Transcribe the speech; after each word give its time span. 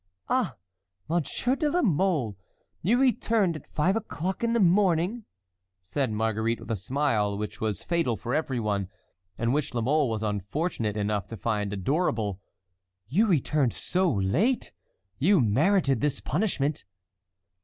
"Ah! 0.29 0.55
Monsieur 1.07 1.55
de 1.55 1.69
la 1.69 1.83
Mole! 1.83 2.35
you 2.81 2.97
returned 2.97 3.55
at 3.55 3.69
five 3.69 3.95
o'clock 3.95 4.43
in 4.43 4.53
the 4.53 4.59
morning!" 4.59 5.25
said 5.83 6.11
Marguerite 6.11 6.59
with 6.59 6.71
a 6.71 6.75
smile 6.75 7.37
which 7.37 7.61
was 7.61 7.83
fatal 7.83 8.17
for 8.17 8.33
every 8.33 8.59
one, 8.59 8.89
and 9.37 9.53
which 9.53 9.75
La 9.75 9.81
Mole 9.81 10.09
was 10.09 10.23
unfortunate 10.23 10.97
enough 10.97 11.27
to 11.27 11.37
find 11.37 11.71
adorable; 11.71 12.41
"you 13.09 13.27
returned 13.27 13.73
so 13.73 14.11
late, 14.11 14.71
you 15.19 15.39
merited 15.39 16.01
this 16.01 16.19
punishment!" 16.19 16.83